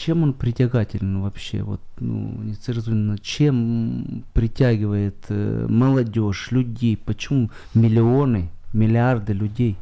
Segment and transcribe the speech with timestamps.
[0.00, 1.62] чем он притягателен вообще?
[1.62, 6.96] Вот, ну, нецензурно, чем притягивает э, молодежь, людей?
[6.96, 9.76] Почему миллионы, миллиарды людей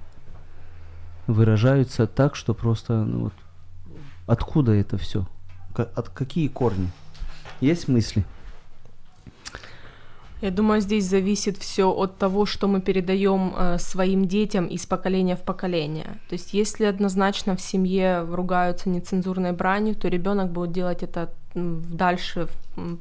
[1.29, 3.33] выражаются так, что просто, ну, вот,
[4.27, 5.25] откуда это все?
[5.75, 6.91] От какие корни?
[7.61, 8.25] Есть мысли?
[10.41, 15.34] Я думаю, здесь зависит все от того, что мы передаем э, своим детям из поколения
[15.34, 16.20] в поколение.
[16.29, 22.48] То есть, если однозначно в семье ругаются нецензурной бранью, то ребенок будет делать это дальше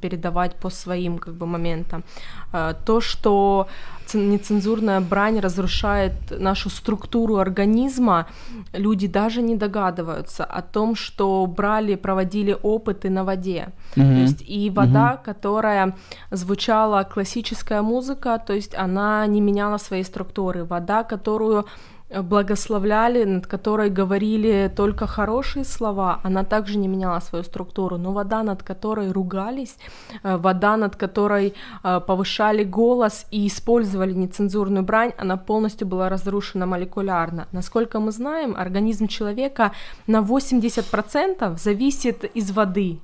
[0.02, 2.04] передавать по своим как бы моментам.
[2.52, 3.68] А, то, что
[4.14, 8.28] нецензурная брань разрушает нашу структуру организма,
[8.74, 13.70] люди даже не догадываются о том, что брали, проводили опыты на воде.
[13.96, 14.16] Mm-hmm.
[14.16, 15.26] То есть и вода, mm-hmm.
[15.26, 15.96] которая
[16.32, 20.64] звучала классическая музыка, то есть она не меняла своей структуры.
[20.64, 21.66] Вода, которую
[22.10, 28.44] благословляли, над которой говорили только хорошие слова, она также не меняла свою структуру, но вода,
[28.44, 29.78] над которой ругались,
[30.24, 36.66] э, вода, над которой э, повышали голос и использовали нецензурную брань, она полностью была разрушена
[36.66, 37.48] молекулярно.
[37.52, 39.72] Насколько мы знаем, организм человека
[40.08, 43.00] на 80% зависит из воды.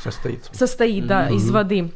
[0.00, 0.48] Состоит.
[0.52, 1.34] Состоит, да, mm-hmm.
[1.34, 1.90] из воды.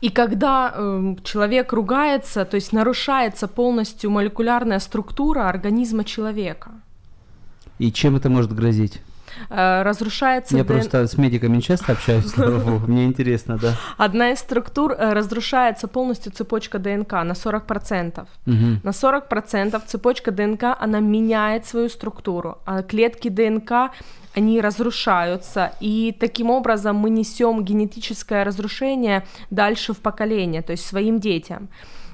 [0.00, 6.70] И когда э, человек ругается, то есть нарушается полностью молекулярная структура организма человека.
[7.78, 9.00] И чем это может грозить?
[9.50, 10.56] Э, разрушается...
[10.56, 10.72] Я ДН...
[10.72, 12.36] просто с медиками часто общаюсь,
[12.86, 13.74] мне интересно, да.
[13.96, 18.26] Одна из структур э, разрушается полностью цепочка ДНК на 40%.
[18.46, 23.92] На 40% цепочка ДНК, она меняет свою структуру, а клетки ДНК
[24.38, 31.18] они разрушаются, и таким образом мы несем генетическое разрушение дальше в поколение, то есть своим
[31.18, 31.68] детям.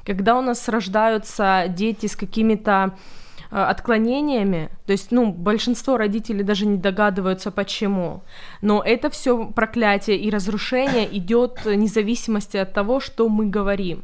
[0.06, 2.94] Когда у нас рождаются дети с какими-то
[3.50, 8.22] э, отклонениями, то есть, ну, большинство родителей даже не догадываются, почему,
[8.62, 14.02] но это все проклятие и разрушение идет вне зависимости от того, что мы говорим.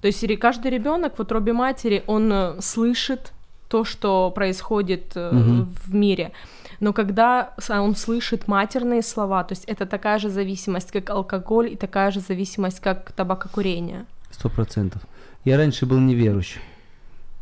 [0.00, 3.32] То есть каждый ребенок в утробе матери, он э, слышит
[3.68, 5.66] то, что происходит угу.
[5.84, 6.32] в мире
[6.80, 11.76] но когда он слышит матерные слова, то есть это такая же зависимость, как алкоголь, и
[11.76, 14.06] такая же зависимость, как табакокурение.
[14.30, 15.02] Сто процентов.
[15.44, 16.60] Я раньше был неверующим.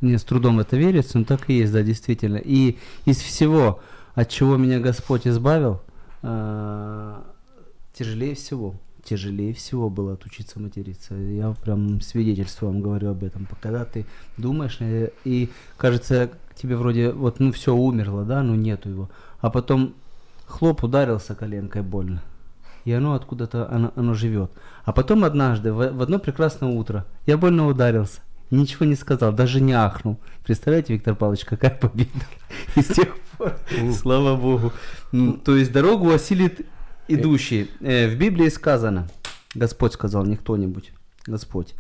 [0.01, 2.37] Мне с трудом это верится, но так и есть, да, действительно.
[2.37, 3.81] И из всего,
[4.15, 5.81] от чего меня Господь избавил,
[6.23, 7.23] э,
[7.95, 8.75] тяжелее всего,
[9.05, 11.15] тяжелее всего было отучиться материться.
[11.15, 13.49] Я прям свидетельство вам говорю об этом.
[13.61, 14.05] Когда ты
[14.37, 19.11] думаешь, э, и кажется, тебе вроде вот, ну все умерло, да, но нету его
[19.41, 19.95] а потом
[20.47, 22.23] хлоп ударился коленкой больно.
[22.85, 24.53] И оно откуда-то, оно, оно живет.
[24.85, 28.21] А потом однажды, в, в одно прекрасное утро, я больно ударился.
[28.51, 30.19] Ничего не сказал, даже не ахнул.
[30.45, 32.11] Представляете, Виктор Павлович, какая победа.
[32.77, 33.57] И с тех пор,
[33.93, 34.73] слава Богу.
[35.45, 36.65] То есть дорогу осилит
[37.09, 37.71] идущий.
[37.81, 39.09] Э, в Библии сказано,
[39.55, 40.93] Господь сказал, не кто-нибудь,
[41.27, 41.75] Господь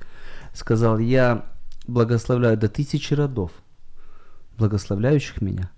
[0.52, 1.44] сказал, я
[1.86, 3.52] благословляю до тысячи родов,
[4.58, 5.70] благословляющих меня,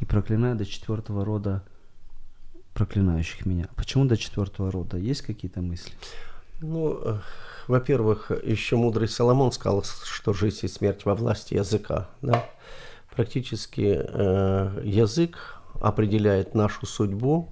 [0.00, 1.62] и проклинаю до четвертого рода
[2.74, 3.68] проклинающих меня.
[3.76, 4.96] Почему до четвертого рода?
[4.96, 5.92] Есть какие-то мысли?
[6.60, 7.18] Ну, э,
[7.68, 12.08] во-первых, еще мудрый Соломон сказал, что жизнь и смерть во власти языка.
[12.22, 12.46] Да?
[13.14, 17.48] Практически э, язык определяет нашу судьбу,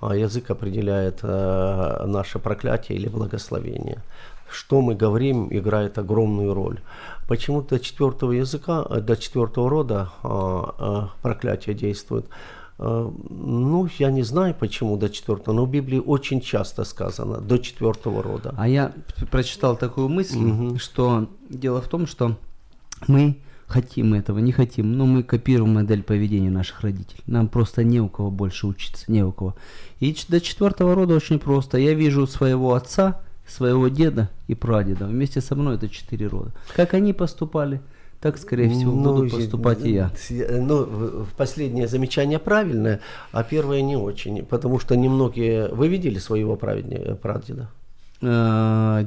[0.00, 4.02] а язык определяет э, наше проклятие или благословение
[4.50, 6.80] что мы говорим, играет огромную роль.
[7.26, 12.26] Почему до четвертого языка, э, до четвертого рода а, а, проклятие действует?
[12.78, 17.58] А, ну, я не знаю, почему до четвертого, но в Библии очень часто сказано до
[17.58, 18.54] четвертого рода.
[18.56, 18.92] А я
[19.30, 20.78] прочитал такую мысль, угу.
[20.78, 22.36] что дело в том, что
[23.06, 23.36] мы
[23.66, 27.22] хотим этого, не хотим, но мы копируем модель поведения наших родителей.
[27.26, 29.54] Нам просто не у кого больше учиться, не у кого.
[30.00, 31.76] И до четвертого рода очень просто.
[31.76, 35.06] Я вижу своего отца, своего деда и прадеда.
[35.06, 36.52] Вместе со мной это четыре рода.
[36.74, 37.80] Как они поступали,
[38.20, 40.10] так, скорее всего, ну, буду поступать и я.
[40.30, 43.00] Ну, последнее замечание правильное,
[43.30, 44.44] а первое не очень.
[44.44, 45.68] Потому что немногие...
[45.68, 47.70] Вы видели своего прадеда?
[48.20, 49.06] А,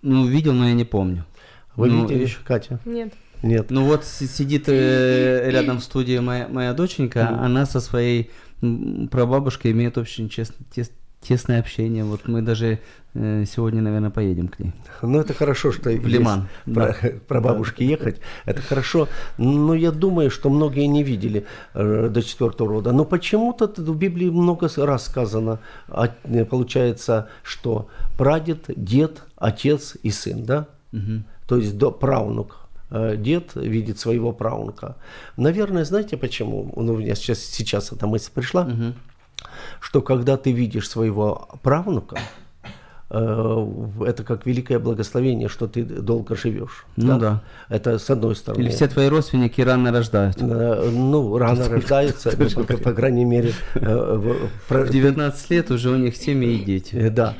[0.00, 1.26] ну, видел, но я не помню.
[1.76, 2.80] Вы ну, видели еще, Катя?
[2.86, 3.12] Нет.
[3.42, 3.70] Нет.
[3.70, 7.44] Ну вот сидит э, рядом в студии моя, моя доченька, mm.
[7.44, 8.30] она со своей
[9.10, 10.56] прабабушкой имеет очень честно,
[11.20, 12.04] тесное общение.
[12.04, 12.78] Вот мы даже
[13.14, 14.72] э, сегодня, наверное, поедем к ней.
[15.02, 16.48] Ну, это хорошо, что в Лиман.
[16.64, 17.08] Про, да.
[17.28, 17.90] про бабушки да.
[17.90, 18.20] ехать.
[18.46, 19.08] Это хорошо.
[19.38, 22.92] Но я думаю, что многие не видели э, до четвертого рода.
[22.92, 26.08] Но почему-то в Библии много раз сказано, а,
[26.50, 30.68] получается, что прадед, дед, отец и сын, да?
[30.92, 31.22] Угу.
[31.46, 32.56] То есть до правнук
[32.90, 34.96] э, дед видит своего правнука.
[35.36, 36.72] Наверное, знаете почему?
[36.76, 38.62] Ну, у меня сейчас, сейчас эта мысль пришла.
[38.62, 38.94] Угу
[39.80, 42.18] что когда ты видишь своего правнука,
[43.12, 43.66] Э,
[44.06, 46.86] это как великое благословение, что ты долго живешь.
[46.96, 47.18] Ну да.
[47.18, 47.42] да.
[47.68, 48.62] Это с одной стороны.
[48.62, 50.40] Или все твои родственники рано рождают.
[50.40, 53.52] Ну, рано рождаются, по крайней мере.
[53.74, 54.38] Э,
[54.68, 56.94] в 19 лет уже у них семьи и дети.
[56.94, 57.34] Э, да.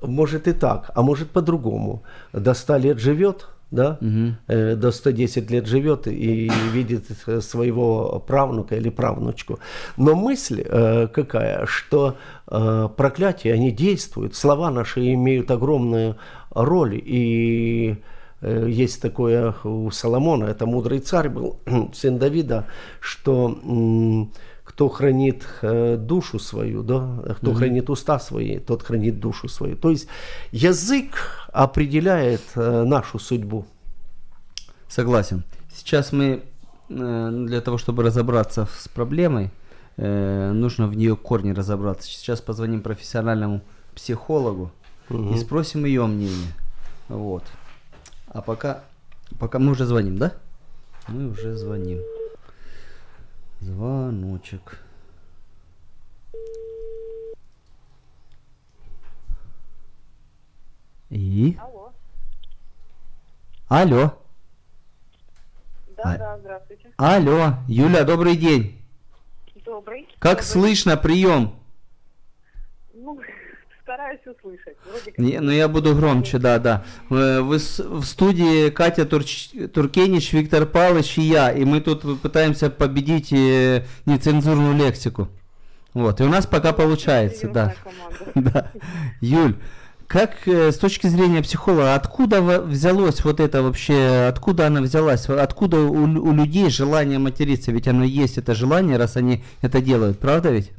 [0.00, 2.02] Может и так, а может по-другому.
[2.32, 4.34] До 100 лет живет, да, угу.
[4.48, 7.06] до 110 лет живет и видит
[7.40, 9.58] своего правнука или правнучку.
[9.96, 16.16] Но мысль э, какая, что э, проклятия, они действуют, слова наши имеют огромную
[16.50, 17.96] роль, и
[18.40, 21.60] э, есть такое у Соломона, это мудрый царь был,
[21.94, 22.66] сын Давида,
[23.00, 24.49] что э,
[24.80, 27.58] кто хранит э, душу свою, да, кто угу.
[27.58, 29.76] хранит уста свои, тот хранит душу свою.
[29.76, 30.08] То есть
[30.52, 33.66] язык определяет э, нашу судьбу.
[34.88, 35.44] Согласен.
[35.70, 36.44] Сейчас мы
[36.88, 39.50] э, для того, чтобы разобраться с проблемой,
[39.98, 42.08] нужно в нее корни разобраться.
[42.08, 43.60] Сейчас позвоним профессиональному
[43.94, 44.70] психологу
[45.10, 45.34] угу.
[45.34, 46.52] и спросим ее мнение.
[47.08, 47.44] Вот.
[48.28, 48.80] А пока,
[49.38, 50.32] пока мы уже звоним, да?
[51.06, 51.98] Мы уже звоним.
[53.60, 54.82] Звоночек.
[61.10, 61.58] И?
[61.60, 61.92] Алло.
[63.68, 64.18] Алло.
[65.96, 66.18] Да, а...
[66.18, 66.90] да, здравствуйте.
[66.96, 68.80] Алло, Юля, добрый день.
[69.66, 70.08] Добрый.
[70.18, 70.46] Как добрый.
[70.46, 71.59] слышно прием?
[73.90, 74.76] Ну, стараюсь услышать.
[74.86, 75.18] Вроде как...
[75.18, 76.84] Не, ну я буду громче, да, да.
[77.10, 79.50] Э, вы в студии Катя Турч...
[79.72, 85.28] Туркенич, Виктор Павлович и я, и мы тут пытаемся победить э, нецензурную лексику.
[85.92, 87.74] Вот, и у нас пока получается, да.
[88.36, 88.70] да.
[89.20, 89.56] Юль,
[90.06, 95.78] как э, с точки зрения психолога, откуда взялось вот это вообще, откуда она взялась, откуда
[95.78, 100.50] у, у людей желание материться, ведь оно есть это желание, раз они это делают, правда
[100.50, 100.70] ведь?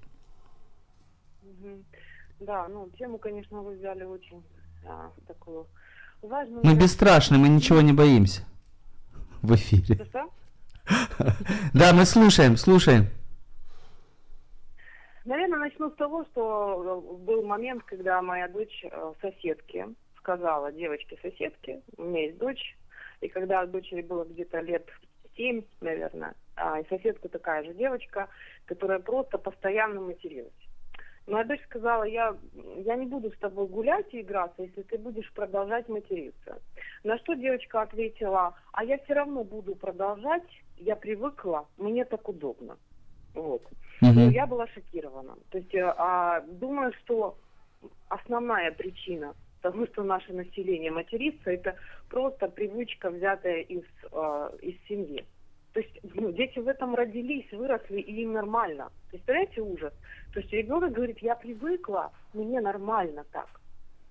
[2.52, 4.44] Да, ну тему, конечно, вы взяли очень
[4.86, 5.68] а, такую
[6.22, 6.60] важную.
[6.66, 8.42] Мы бесстрашны, мы ничего не боимся
[9.42, 9.98] в эфире.
[11.74, 13.06] Да, мы слушаем, слушаем.
[15.24, 19.88] Наверное, начну с того, что был момент, когда моя дочь э, соседке
[20.18, 22.78] сказала, девочке соседке, у меня есть дочь,
[23.22, 24.90] и когда дочери было где-то лет
[25.38, 28.28] семь, наверное, а и соседка такая же девочка,
[28.66, 30.52] которая просто постоянно материлась.
[31.28, 32.36] Моя дочь сказала, я,
[32.78, 36.62] я не буду с тобой гулять и играться, если ты будешь продолжать материться.
[37.04, 40.44] На что девочка ответила, а я все равно буду продолжать,
[40.78, 42.78] я привыкла, мне так удобно.
[43.36, 43.62] Вот.
[44.02, 44.12] Угу.
[44.14, 45.36] Ну, я была шокирована.
[45.52, 47.38] То есть, э, а, думаю, что
[48.10, 51.76] основная причина того, что наше население матерится, это
[52.10, 55.24] просто привычка, взятая из, э, из семьи.
[55.74, 58.92] То есть ну, дети в этом родились, выросли, и им нормально.
[59.10, 59.94] Представляете ужас?
[60.34, 63.48] То есть ребенок говорит, я привыкла, мне нормально так.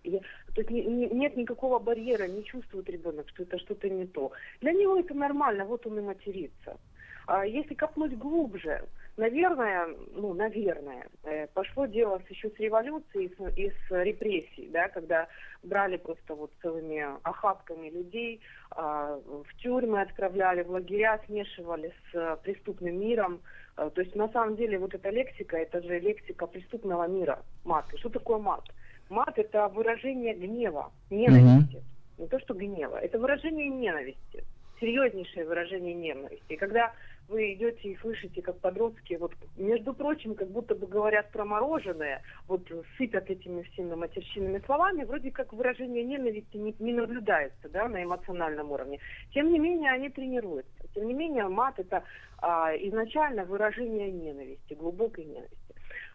[0.03, 0.21] Я,
[0.55, 4.33] то есть не, не, нет никакого барьера, не чувствует ребенок, что это что-то не то.
[4.62, 6.79] Для него это нормально, вот он и матерится.
[7.27, 8.83] А если копнуть глубже,
[9.17, 15.29] наверное, ну, наверное, э, пошло дело еще с революцией и с, с репрессий, да, когда
[15.62, 18.41] брали просто вот целыми охапками людей,
[18.71, 23.41] а, в тюрьмы отправляли, в лагеря смешивали с преступным миром.
[23.77, 27.87] А, то есть на самом деле вот эта лексика, это же лексика преступного мира, мат.
[27.93, 28.64] И что такое мат?
[29.09, 31.76] Мат это выражение гнева, ненависти.
[31.76, 32.23] Mm-hmm.
[32.23, 34.45] Не то, что гнева, это выражение ненависти
[34.81, 36.52] серьезнейшее выражение ненависти.
[36.52, 36.93] И когда
[37.30, 42.22] вы идете и слышите, как подростки, вот, между прочим, как будто бы говорят про мороженое,
[42.49, 42.68] вот
[42.99, 48.72] сыпят этими всеми матерщинными словами, вроде как выражение ненависти не, не наблюдается, да, на эмоциональном
[48.72, 48.99] уровне.
[49.32, 50.70] Тем не менее, они тренируются.
[50.94, 52.02] Тем не менее, мат это
[52.38, 55.56] а, изначально выражение ненависти, глубокой ненависти.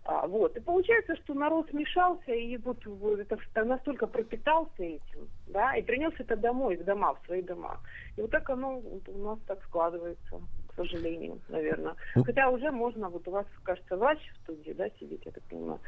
[0.04, 0.56] А, вот.
[0.58, 6.14] И получается, что народ смешался и вот, вот это настолько пропитался этим, да, и принес
[6.20, 7.80] это домой, в дома, в свои дома.
[8.18, 10.42] И вот так оно у нас так складывается
[10.76, 11.96] к сожалению, наверное.
[12.16, 12.24] Ну.
[12.24, 15.80] Хотя уже можно, вот у вас, кажется, врач в студии, да, сидит, я так понимаю.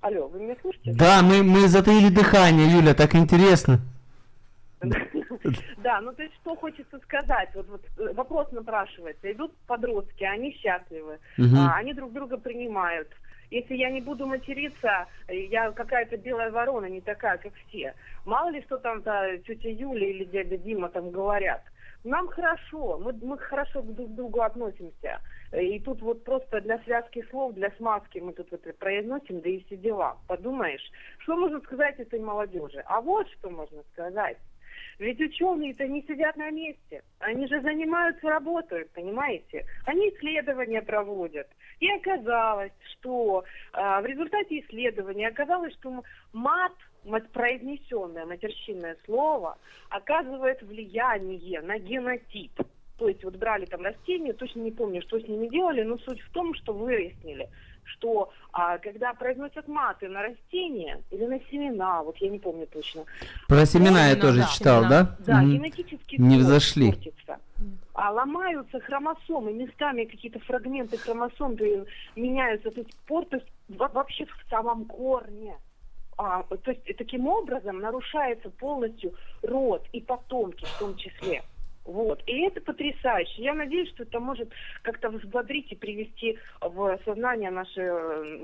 [0.00, 0.92] Алло, вы меня слышите?
[0.94, 3.80] Да, мы, мы затаили дыхание, Юля, так интересно.
[5.78, 10.52] Да, ну то есть что хочется сказать, вот, вот э, вопрос напрашивается, идут подростки, они
[10.52, 13.08] счастливы, а, они друг друга принимают.
[13.50, 17.94] Если я не буду материться, я какая-то белая ворона, не такая, как все.
[18.24, 21.62] Мало ли что там -то тетя Юля или дядя Дима там говорят.
[22.04, 25.20] Нам хорошо, мы, мы хорошо друг к другу относимся.
[25.52, 29.64] И тут вот просто для связки слов, для смазки мы тут это произносим, да и
[29.64, 30.16] все дела.
[30.26, 30.82] Подумаешь,
[31.18, 32.82] что можно сказать этой молодежи?
[32.86, 34.38] А вот что можно сказать
[34.98, 37.02] Ведь ученые-то не сидят на месте.
[37.18, 39.64] Они же занимаются, работают, понимаете?
[39.84, 41.48] Они исследования проводят.
[41.80, 46.72] И оказалось, что э, в результате исследования оказалось, что мат
[47.32, 49.56] произнесенное матерщинное слово
[49.90, 52.52] оказывает влияние на генотип.
[52.98, 56.20] То есть вот брали там растения, точно не помню, что с ними делали, но суть
[56.20, 57.48] в том, что выяснили,
[57.84, 63.04] что а, когда произносят маты на растения или на семена, вот я не помню точно.
[63.48, 65.02] Про семена я тоже да, читал, семена.
[65.02, 65.16] да?
[65.18, 65.52] Да, Мгм.
[65.52, 66.90] генетический Не взошли.
[66.92, 67.38] портится.
[67.92, 71.56] А ломаются хромосомы, местами какие-то фрагменты хромосом
[72.14, 75.56] меняются, то есть портят во- вообще в самом корне.
[76.18, 81.42] А, то есть таким образом нарушается полностью род и потомки в том числе.
[81.84, 82.20] Вот.
[82.26, 83.42] И это потрясающе.
[83.42, 84.50] Я надеюсь, что это может
[84.82, 87.80] как-то взбодрить и привести в сознание наши,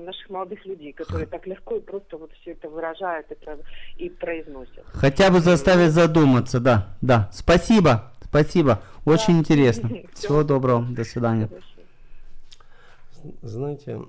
[0.05, 3.57] наших молодых людей, которые так легко и просто вот все это выражают и, про-
[3.97, 4.85] и произносят.
[4.93, 7.29] Хотя бы заставить задуматься, да, да.
[7.33, 8.81] Спасибо, спасибо.
[9.03, 9.39] Очень Да.
[9.39, 9.89] интересно.
[10.13, 11.49] Всего доброго, до свидания.
[13.41, 13.99] Знаете,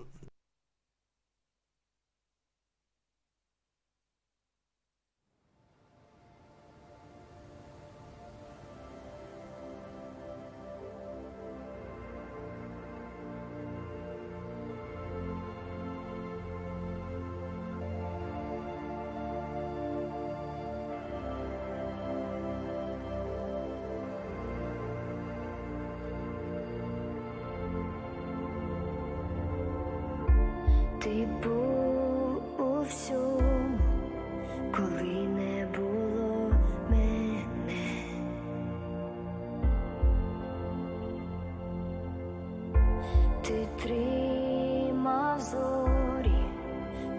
[43.84, 46.40] Prima vzori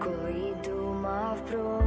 [0.02, 1.85] koji dumav protiv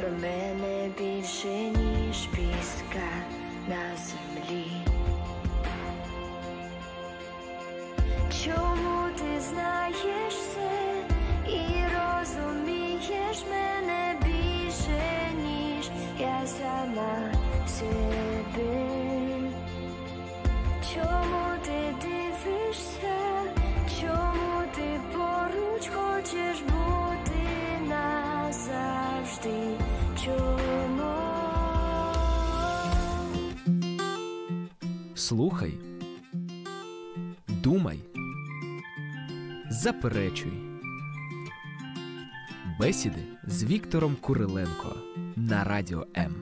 [0.00, 3.08] про мене більше, ніж піска
[3.68, 4.89] на землі.
[35.30, 35.74] Слухай,
[37.48, 37.98] думай,
[39.70, 40.52] заперечуй.
[42.80, 44.94] Бесіди з Віктором Куриленко
[45.36, 46.34] на радіо М.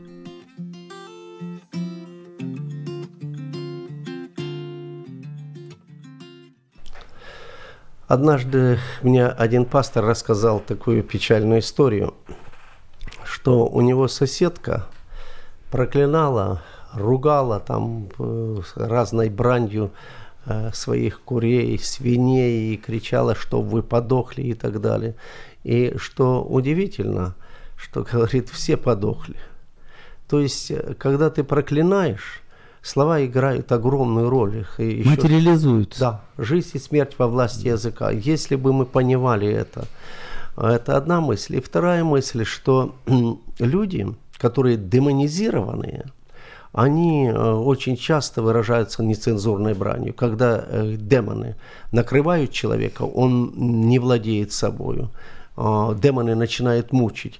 [8.08, 12.14] Однажды мне один пастор рассказал такую печальную историю,
[13.24, 14.86] что у него соседка
[15.70, 16.62] проклинала,
[16.93, 19.91] ругала там э, разной бранью
[20.45, 25.15] э, своих курей, свиней и кричала, что вы подохли и так далее.
[25.63, 27.35] И что удивительно,
[27.75, 29.35] что говорит, все подохли.
[30.27, 32.41] То есть, э, когда ты проклинаешь,
[32.81, 34.59] слова играют огромную роль.
[34.59, 35.99] Их и ещё- Материализуются.
[35.99, 38.09] да, жизнь и смерть во власти языка.
[38.11, 39.85] Если бы мы понимали это,
[40.57, 41.57] это одна мысль.
[41.57, 42.95] И вторая мысль, что
[43.59, 46.05] люди, которые демонизированные,
[46.71, 50.13] они э, очень часто выражаются нецензурной бранью.
[50.13, 51.55] Когда э, демоны
[51.91, 55.09] накрывают человека, он не владеет собою.
[55.57, 57.39] Э, демоны начинают мучить.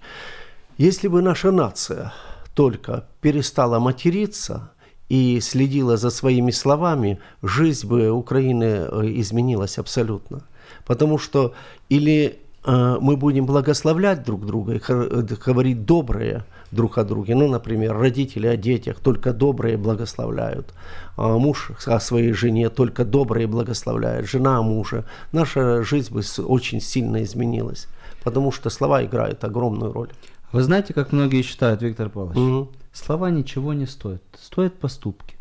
[0.77, 2.13] Если бы наша нация
[2.55, 4.71] только перестала материться
[5.09, 8.87] и следила за своими словами, жизнь бы Украины
[9.19, 10.41] изменилась абсолютно.
[10.85, 11.53] Потому что
[11.89, 17.35] или мы будем благословлять друг друга и говорить доброе друг о друге.
[17.35, 20.73] Ну, например, родители о детях только добрые благословляют.
[21.17, 24.27] А муж о своей жене только добрые благословляет.
[24.27, 25.05] Жена о муже.
[25.31, 27.87] Наша жизнь бы очень сильно изменилась.
[28.23, 30.09] Потому что слова играют огромную роль.
[30.51, 32.37] Вы знаете, как многие считают, Виктор Павлович?
[32.37, 32.69] Мгм.
[32.91, 35.35] Слова ничего не стоят, стоят поступки.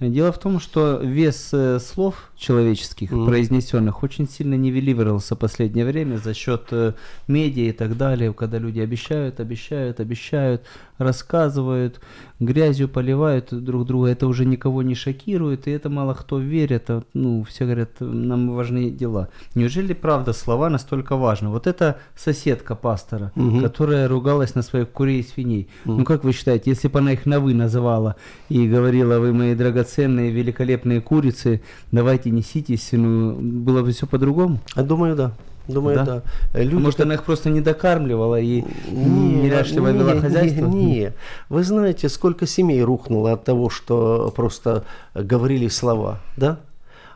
[0.00, 3.26] Дело в том, что вес э, слов человеческих, Мгм.
[3.26, 6.92] произнесенных, очень сильно нивелировался в последнее время за счет э,
[7.26, 10.62] медиа и так далее, когда люди обещают, обещают, обещают,
[10.98, 12.00] рассказывают,
[12.40, 17.02] грязью поливают друг друга, это уже никого не шокирует, и это мало кто верит, а,
[17.14, 19.28] ну, все говорят, нам важны дела.
[19.54, 21.48] Неужели правда слова настолько важны?
[21.48, 23.62] Вот эта соседка пастора, Мгм.
[23.62, 27.26] которая ругалась на своих курей и свиней, ну как вы считаете, если бы она их
[27.26, 28.14] на «вы» называла
[28.48, 31.60] и говорила, вы мои драгоценные, великолепные курицы,
[31.92, 34.58] давайте неситесь, ну, было бы все по-другому?
[34.74, 35.32] А Думаю, да.
[35.68, 36.04] Думаю, Да?
[36.04, 36.16] да.
[36.54, 40.66] Э, А Люди, Может, она их просто не докармливала и неряшливо не, вела не, хозяйство?
[40.66, 41.12] Не,
[41.50, 46.58] Вы знаете, сколько семей рухнуло от того, что просто говорили слова, да?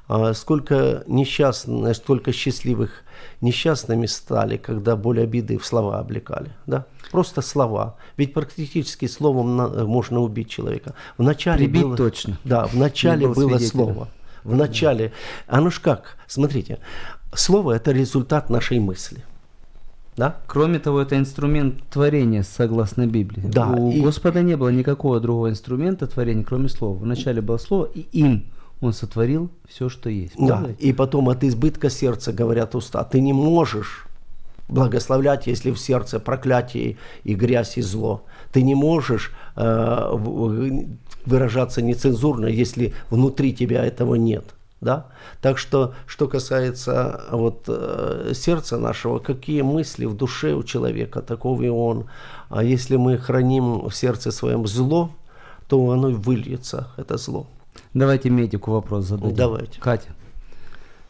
[0.08, 2.90] А сколько несчастных, столько счастливых
[3.40, 6.84] несчастными стали, когда боль обиды в слова облекали, да?
[7.10, 7.94] Просто слова.
[8.18, 10.94] Ведь практически словом на- можно убить человека.
[11.18, 12.36] Вначале Прибить было, точно.
[12.44, 13.70] Да, вначале было свидетелем.
[13.70, 14.08] слово.
[14.44, 15.12] В начале.
[15.46, 16.16] Оно ж как?
[16.26, 16.78] Смотрите,
[17.34, 19.22] слово это результат нашей мысли.
[20.16, 20.36] Да?
[20.46, 23.42] Кроме того, это инструмент творения, согласно Библии.
[23.44, 26.96] Да, У и- Господа не было никакого другого инструмента творения, кроме слова.
[26.98, 28.44] Вначале было слово, и им
[28.82, 30.34] Он сотворил все, что есть.
[30.36, 30.74] Да, Правда?
[30.80, 33.04] и потом от избытка сердца говорят уста.
[33.04, 34.06] Ты не можешь
[34.68, 38.24] благословлять, если в сердце проклятие и грязь и зло.
[38.52, 44.44] Ты не можешь выражаться нецензурно, если внутри тебя этого нет.
[44.80, 45.06] Да?
[45.40, 51.62] Так что, что касается вот, э, сердца нашего, какие мысли в душе у человека, таков
[51.62, 52.06] и он.
[52.48, 55.12] А если мы храним в сердце своем зло,
[55.68, 57.46] то оно выльется, это зло.
[57.94, 59.36] Давайте медику вопрос зададим.
[59.36, 59.80] Давайте.
[59.80, 60.08] Катя.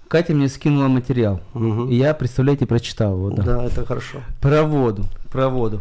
[0.07, 1.40] Катя мне скинула материал.
[1.88, 3.31] И я, представляете, прочитал его.
[3.31, 3.43] Да.
[3.43, 4.19] Да, это хорошо.
[4.43, 5.07] Про воду.
[5.31, 5.81] Про воду.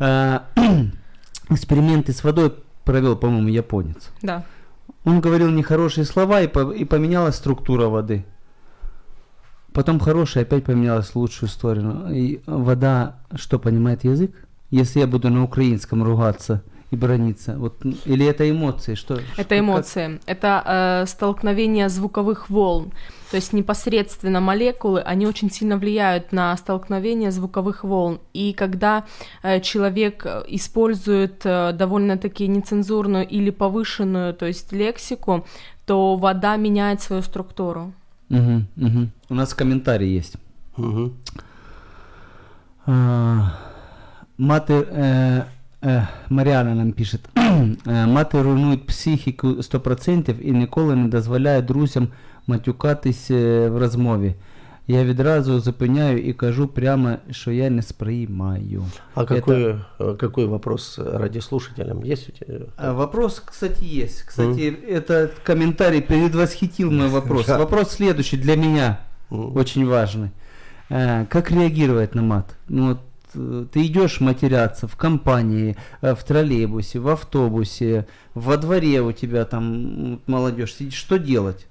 [1.50, 4.10] Эксперименты с водой провел, по-моему, японец.
[4.22, 4.44] Да.
[5.04, 8.24] Он говорил нехорошие слова, и, по- и поменялась структура воды.
[9.72, 12.12] Потом хорошая, опять поменялась в лучшую сторону.
[12.12, 14.32] И вода, что понимает язык?
[14.70, 19.14] Если я буду на украинском ругаться и брониться, вот, или это эмоции, что?
[19.36, 20.20] Это как- эмоции.
[20.26, 22.92] Это э, столкновение звуковых волн.
[23.31, 28.19] То есть непосредственно молекулы, они очень сильно влияют на столкновение звуковых волн.
[28.33, 29.03] И когда
[29.43, 35.45] э, человек э, использует э, довольно-таки нецензурную или повышенную, то есть лексику,
[35.85, 37.93] то вода меняет свою структуру.
[38.29, 39.11] Мгм, мгм.
[39.29, 40.35] У нас комментарий есть.
[40.77, 41.13] Мгм.
[42.87, 43.49] А,
[44.37, 45.45] Мати, е,
[45.83, 47.19] е, Маріана нам пише,
[47.87, 52.07] «Е, мати руйнують психіку 100% і ніколи не дозволяє друзям
[52.49, 54.35] матюкатись е, в розмові.
[54.87, 58.83] Я відразу зупиняю і кажу прямо, що я не сприймаю.
[59.15, 62.59] А Это- какой, э, какой вопрос радиослушателям есть у тебя?
[62.77, 64.21] А Вопрос, кстати, есть.
[64.21, 67.45] Кстати, этот комментарий предвосхитил мой вопрос.
[67.47, 67.57] Да.
[67.57, 68.97] Вопрос следующий для меня,
[69.29, 69.57] Мгм.
[69.57, 70.29] очень важный.
[70.91, 72.55] Э, Как реагировать на мат?
[72.69, 72.99] Ну вот
[73.35, 79.45] э, ты идешь матеряться в компании, э, в троллейбусе, в автобусе, во дворе у тебя
[79.45, 80.93] там м, молодежь сидит.
[80.93, 81.65] Что делать?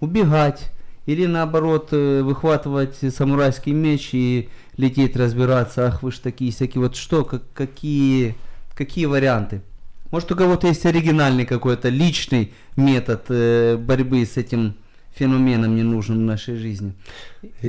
[0.00, 0.70] Убегать?
[1.06, 5.86] Или наоборот э, выхватывать самурайский меч и лететь разбираться?
[5.86, 6.82] Ах, вы ж такие всякие.
[6.82, 8.34] Вот что, как, какие,
[8.74, 9.62] какие варианты?
[10.10, 14.74] Может у кого-то есть оригинальный какой-то личный метод э, борьбы с этим
[15.14, 16.92] феноменом ненужным в нашей жизни?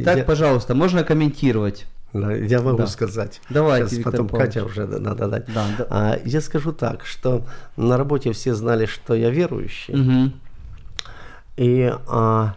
[0.03, 1.85] Так, Я- пожалуйста, можно комментировать.
[2.13, 2.87] Я могу Да.
[2.87, 3.41] сказать.
[3.49, 4.53] Давайте, Сейчас Виктор потом Павлович.
[4.53, 5.45] Катя уже надо дать.
[5.53, 5.87] Да, да.
[5.89, 9.93] А, я скажу так, что на работе все знали, что я верующий.
[9.93, 10.33] Мгм.
[11.57, 12.55] И а,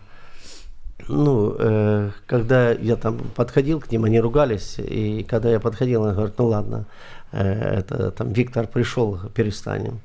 [1.09, 6.15] ну, э, когда я там подходил к ним, они ругались, и когда я подходил, они
[6.15, 6.87] говорят, ну ладно,
[7.33, 10.01] э, это там Виктор пришел, перестанем.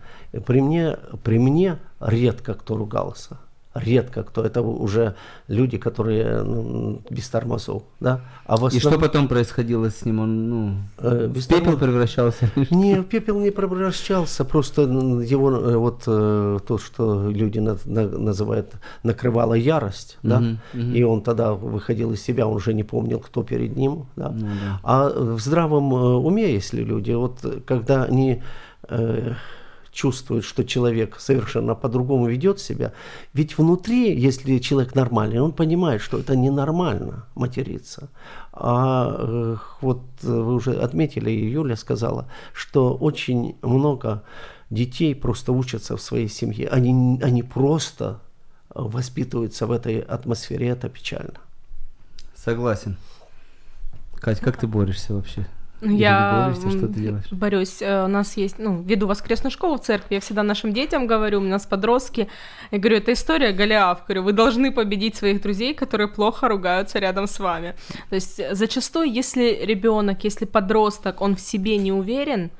[0.45, 3.37] При мне, при мне редко кто ругался.
[3.75, 4.41] Редко кто.
[4.45, 5.15] Это уже
[5.49, 7.83] люди, которые ну, без тормозов.
[7.99, 8.21] Да?
[8.45, 10.19] А в И что основном- потом происходило с ним?
[10.21, 12.49] Он, ну, Э, в без пепел того- превращался?
[12.71, 18.07] Не, в пепел не превращался, просто его э, вот э, то, что люди на- на-
[18.17, 18.71] называют
[19.03, 20.93] накрывала ярость, да, Мгм, мгм.
[20.95, 24.29] и он тогда выходил из себя, он уже не помнил, кто перед ним, да.
[24.29, 24.79] Ну да.
[24.83, 28.41] А в здравом э, уме, если люди, вот когда они
[28.89, 29.33] э,
[29.95, 32.91] чувствует, что человек совершенно по-другому ведет себя,
[33.33, 38.09] ведь внутри, если человек нормальный, он понимает, что это ненормально материться.
[38.51, 44.23] А э, вот вы уже отметили, и Юля сказала, что очень много
[44.69, 46.67] детей просто учатся в своей семье.
[46.67, 48.19] Они, они просто
[48.69, 51.39] воспитываются в этой атмосфере, это печально.
[52.35, 52.97] Согласен.
[54.19, 55.47] Кать, как ты борешься вообще?
[55.81, 57.25] Ну, Или я борешься, что ты делаешь?
[57.31, 57.81] борюсь.
[57.81, 61.39] Э, У нас есть, ну, веду воскресную школу в церкви, я всегда нашим детям говорю,
[61.39, 62.27] у нас подростки,
[62.71, 67.27] я говорю, это история Голиаф, говорю, вы должны победить своих друзей, которые плохо ругаются рядом
[67.27, 67.75] с вами.
[68.09, 72.51] То есть э, зачастую, если ребенок, если подросток, он в себе не уверен,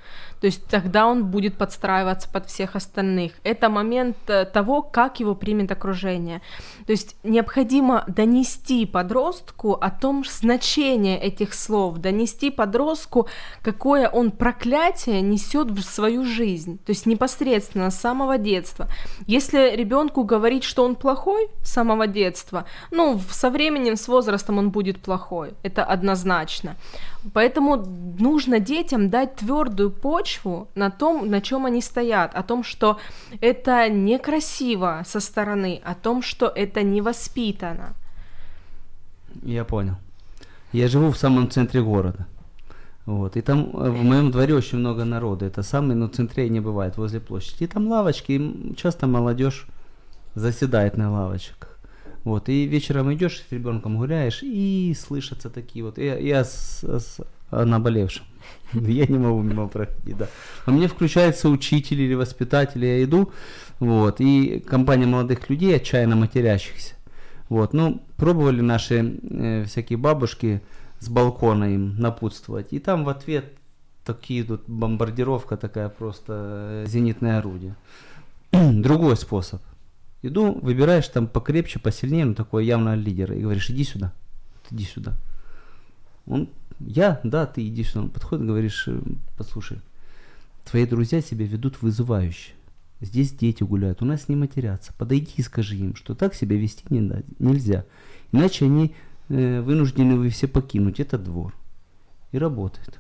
[0.45, 3.31] то есть тогда он будет подстраиваться под всех остальных.
[3.43, 6.43] Это момент э, того, как его примет окружение.
[6.86, 13.27] То есть необходимо донести подростку о том значение этих слов, донести подростку,
[13.63, 16.77] какое он проклятие несет в свою жизнь.
[16.86, 18.88] То есть непосредственно с самого детства.
[19.25, 24.69] Если ребенку говорить, что он плохой с самого детства, ну, со временем, с возрастом он
[24.69, 25.55] будет плохой.
[25.63, 26.75] Это однозначно.
[27.33, 27.77] Поэтому
[28.19, 32.97] нужно детям дать твердую почву на том, на чем они стоят, о том, что
[33.41, 37.93] это некрасиво со стороны, о том, что это невоспитанно.
[39.43, 39.95] Я понял.
[40.71, 42.27] Я живу в самом центре города.
[43.05, 43.38] Вот.
[43.38, 45.45] И там э, в моем дворе очень много народа.
[45.45, 47.63] Это самый, ну, центре не бывает, возле площади.
[47.63, 49.67] И там лавочки, и часто молодежь
[50.35, 51.74] заседает на лавочках.
[52.25, 52.49] Вот.
[52.49, 55.97] И вечером идешь с ребенком гуляешь, и слышатся такие вот.
[55.97, 58.25] Я, я с, с о наболевшем.
[58.73, 60.27] Я не могу мимо проходить, да.
[60.65, 63.31] А мне включается учитель или воспитатель, я иду,
[63.79, 66.95] вот, и компания молодых людей, отчаянно матерящихся.
[67.49, 70.61] Вот, ну, пробовали наши э, всякие бабушки
[70.99, 72.73] с балкона им напутствовать.
[72.73, 73.45] И там в ответ
[74.03, 77.75] такие тут бомбардировка такая просто э, зенитное орудие.
[78.51, 79.61] Другой способ.
[80.25, 84.11] Иду, выбираешь там покрепче, посильнее, ну такой явно лидер, и говоришь, иди сюда,
[84.71, 85.17] иди сюда.
[86.25, 88.01] Он, я, да, ты иди сюда.
[88.01, 88.99] Он подходит, говоришь, «Э,
[89.38, 89.79] послушай,
[90.63, 92.53] твои друзья себя ведут вызывающе.
[93.01, 94.93] Здесь дети гуляют, у нас не матерятся.
[94.97, 97.85] Подойди и скажи им, что так себя вести не нельзя.
[98.31, 98.95] Иначе они
[99.29, 101.53] э, вынуждены вы все покинуть этот двор.
[102.31, 102.99] И работает.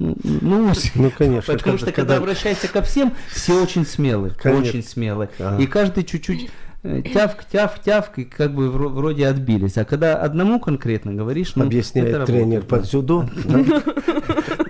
[0.00, 1.54] Ну, ну, конечно.
[1.54, 4.68] Потому что когда обращаешься ко всем, все очень смелые, Конечно.
[4.68, 5.28] очень смелые.
[5.58, 6.50] И каждый чуть-чуть
[6.82, 9.76] э, тявк, тявк, тявк, и как бы вро- вроде отбились.
[9.76, 12.66] А когда одному конкретно говоришь, ну, это объясняет работает, тренер да.
[12.66, 13.28] по дзюдо,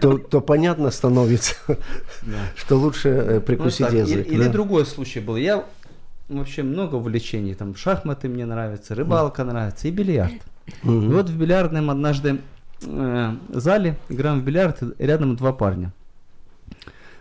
[0.01, 1.55] то, то понятно становится,
[2.57, 4.27] что лучше э, прикусить язык.
[4.27, 5.37] Или другой случай был.
[5.37, 5.65] Я
[6.29, 7.55] вообще много увлечений.
[7.55, 10.33] Там шахматы мне нравятся, рыбалка нравится и бильярд.
[10.83, 12.41] И вот в бильярдном однажды
[12.83, 15.93] э, зале играем в бильярд, и рядом два парня.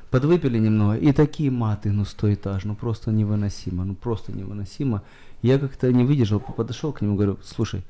[0.10, 5.04] Подвыпили немного, и такие маты, ну, стоэтаж, ну, просто невыносимо, ну, просто невыносимо.
[5.41, 7.84] Я как-то не выдержал, подошел к нему, говорю, слушай,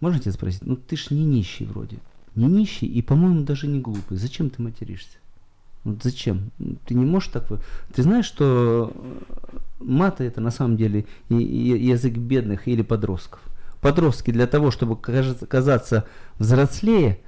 [0.00, 1.98] можно тебя спросить, ну, ты ж не нищий вроде,
[2.36, 5.18] не нищий и, по-моему, даже не глупый, зачем ты материшься?
[5.86, 6.50] Вот зачем?
[6.84, 7.46] Ты не можешь так...
[7.94, 13.40] Ты знаешь, что э, маты это на самом деле язык бедных или подростков.
[13.86, 16.06] Подростки для того, чтобы казаться
[16.40, 17.20] взрослее,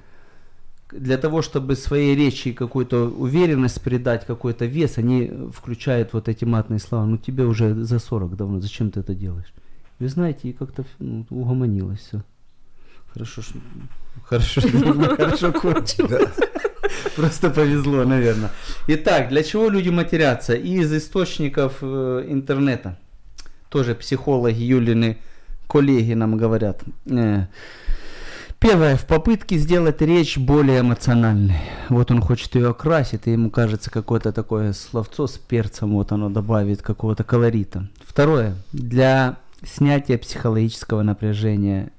[0.90, 6.80] для того, чтобы своей речи какую-то уверенность придать, какой-то вес, они включают вот эти матные
[6.80, 7.06] слова.
[7.06, 9.52] Ну тебе уже за 40 давно, зачем ты это делаешь?
[10.00, 12.24] Вы знаете, и как-то ну, угомонилось все.
[13.12, 13.58] Хорошо, что-
[14.24, 16.34] хорошо, что- хорошо кончилось.
[17.14, 18.50] Просто повезло, наверное.
[18.88, 20.54] Итак, для чего люди матерятся?
[20.54, 22.98] Из источников э, интернета.
[23.68, 25.18] Тоже психологи Юлины
[25.68, 26.82] коллеги нам говорят.
[27.06, 27.46] Э,
[28.60, 31.60] Первое, в попытке сделать речь более эмоциональной.
[31.90, 36.28] Вот он хочет ее окрасить, и ему кажется какое-то такое словцо с перцем, вот оно
[36.28, 37.88] добавит какого-то колорита.
[38.00, 41.92] Второе, для снятия психологического напряжения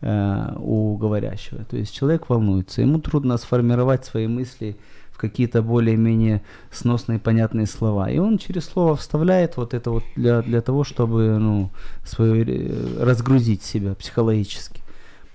[0.00, 1.62] э, у говорящего.
[1.66, 4.78] То есть человек волнуется, ему трудно сформировать свои мысли
[5.22, 8.10] какие-то более-менее сносные, понятные слова.
[8.10, 11.70] И он через слово вставляет вот это вот для, для того, чтобы ну,
[12.04, 14.82] свою, э, разгрузить себя психологически.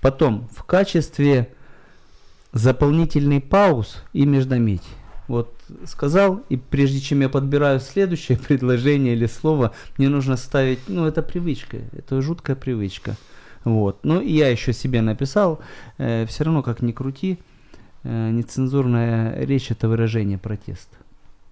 [0.02, 1.48] Потом, в качестве
[2.52, 4.94] заполнительный пауз и междометий.
[5.26, 5.54] Вот
[5.86, 11.22] сказал, и прежде чем я подбираю следующее предложение или слово, мне нужно ставить, ну, это
[11.22, 13.16] привычка, это жуткая привычка.
[13.64, 14.00] Вот.
[14.02, 15.60] Ну, и я еще себе написал,
[15.96, 17.47] все равно, как ни крути, э,
[18.08, 20.96] нецензурная речь– это выражение протеста.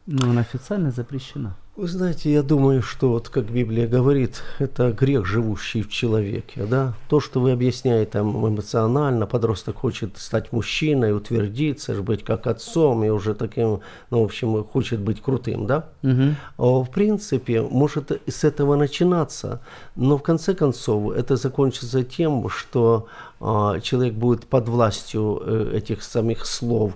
[0.07, 1.55] Но она официально запрещена.
[1.77, 6.95] Вы знаете, я думаю, что вот как Библия говорит, это грех, живущий в человеке, да.
[7.11, 13.11] То, что вы объясняете там эмоционально, подросток хочет стать мужчиной, утвердиться, быть как отцом и
[13.11, 15.91] уже таким, ну, в общем, хочет быть крутым, да.
[16.01, 16.37] Мгм.
[16.57, 19.61] А, В принципе, может с этого начинаться,
[19.97, 23.07] но в конце концов это закончится тем, что
[23.39, 26.95] а, человек будет под властью э, этих самих слов.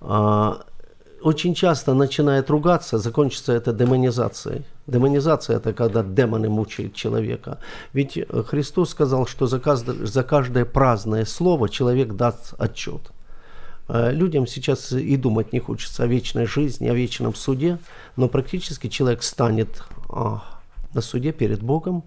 [0.00, 0.62] А,
[1.22, 4.64] очень часто начинает ругаться, закончится это демонизацией.
[4.86, 7.58] Демонизация– это когда демоны мучают человека.
[7.92, 13.12] Ведь э, Христос сказал, что за каждое, за каждое праздное слово человек даст отчет.
[13.88, 17.78] Э, Людям сейчас и думать не хочется о вечной жизни, о вечном суде,
[18.16, 20.42] но практически человек станет а,
[20.94, 22.04] на суде перед Богом.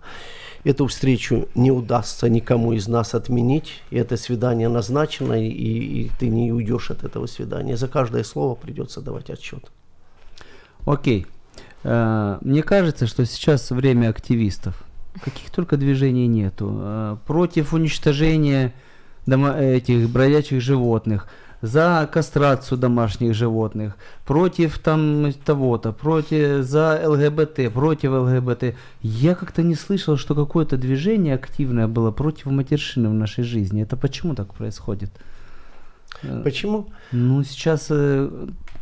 [0.63, 6.28] Эту встречу не удастся никому из нас отменить, и это свидание назначено, и, и ты
[6.28, 7.78] не уйдешь от этого свидания.
[7.78, 9.71] За каждое слово придется давать отчет.
[10.86, 11.28] Окей.
[11.84, 14.84] Э, Мне кажется, что сейчас время активистов.
[15.24, 16.78] Каких только движений нету.
[16.80, 18.74] Э, Против уничтожения
[19.28, 21.28] этих бродячих животных,
[21.62, 28.76] за кастрацию домашних животных, против там того-то, против за ЛГБТ, против ЛГБТ.
[29.02, 33.84] Я как-то не слышал, что какое-то движение активное было против матершины в нашей жизни.
[33.84, 35.12] Это почему так происходит?
[36.24, 36.88] Э, Почему?
[37.12, 38.30] Ну, сейчас э,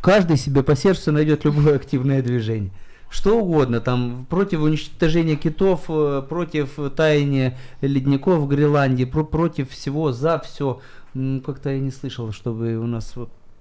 [0.00, 2.70] каждый себе по сердцу найдет любое активное движение.
[3.10, 10.12] Что угодно, там, против уничтожения китов, э, против таяния ледников в Гренландии, про- против всего,
[10.12, 10.80] за все.
[11.14, 13.14] Как-то я не слышал, чтобы у нас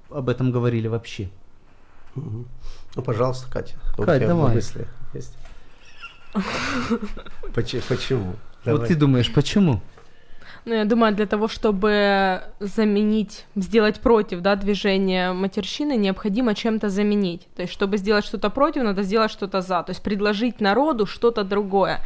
[0.10, 1.30] об этом говорили вообще.
[2.16, 3.76] Ну, пожалуйста, Катя.
[4.18, 4.56] тебя давай.
[4.56, 5.36] мысли есть?
[7.54, 7.82] Почему?
[7.88, 8.36] Почему?
[8.66, 8.88] Вот Давай.
[8.88, 9.82] ты думаешь, почему?
[10.66, 17.48] Ну, я думаю, для того, чтобы заменить, сделать против, да, движения матерщины, необходимо чем-то заменить.
[17.56, 19.84] То есть, чтобы сделать что-то против, надо сделать что-то за.
[19.84, 22.00] То есть, предложить народу что-то другое.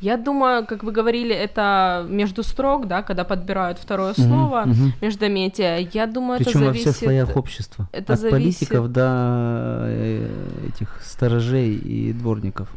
[0.00, 4.92] Я думаю, как вы говорили, это между строк, да, когда подбирают второе слово, мгм.
[5.00, 5.88] междометие.
[5.92, 6.88] Я думаю, Причем это во зависит...
[6.96, 7.88] всех слоях общества.
[7.92, 8.30] это От зависит-
[8.68, 10.28] политиков до э,
[10.68, 12.68] этих сторожей и дворников.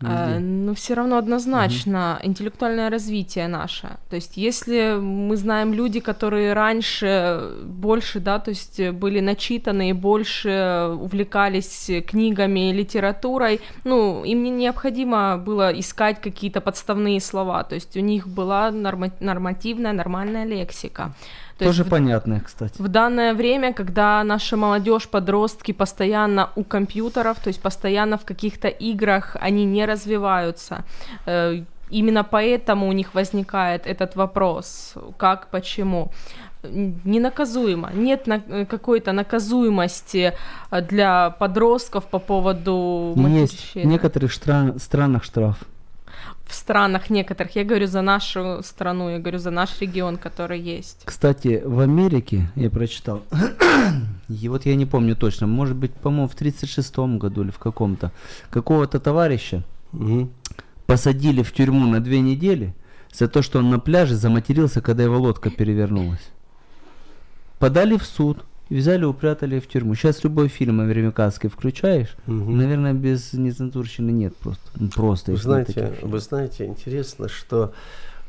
[0.00, 3.88] А, ну, все равно однозначно интеллектуальное развитие наше.
[4.10, 9.92] То есть, если мы знаем люди, которые раньше больше, да, то есть были начитаны и
[9.92, 17.62] больше увлекались книгами, литературой, ну, им не необходимо было искать какие-то подставные слова.
[17.64, 21.12] То есть у них была норма- нормативная, нормальная лексика.
[21.58, 22.80] То Тоже есть понятно, кстати.
[22.82, 28.68] в данное время, когда наша молодежь, подростки постоянно у компьютеров, то есть постоянно в каких-то
[28.68, 30.84] играх, они не развиваются.
[31.26, 36.10] Э, Именно поэтому у них возникает этот вопрос, как, почему.
[37.04, 37.90] Ненаказуемо.
[37.94, 40.32] Нет на- э, какой-то наказуемости
[40.70, 45.56] э, для подростков по поводу Есть в некоторых штра- странах штраф.
[46.48, 47.54] В странах некоторых.
[47.56, 51.02] Я говорю за нашу страну, я говорю за наш регион, который есть.
[51.04, 53.22] Кстати, в Америке я прочитал,
[54.28, 58.12] и вот я не помню точно, может быть, по-моему, в 36-м году или в каком-то,
[58.50, 60.30] какого-то товарища Мгм.
[60.86, 62.74] посадили в тюрьму на две недели
[63.12, 66.30] за то, что он на пляже заматерился, когда его лодка перевернулась.
[67.58, 69.94] Подали в суд, взяли, упрятали в тюрьму.
[69.94, 72.56] Сейчас любой фильм американский включаешь, Мгм.
[72.58, 74.62] наверное, без нецензурщины нет просто.
[74.76, 75.32] Ну, Просто.
[75.32, 77.72] Вы знаете, вы знаете, интересно, что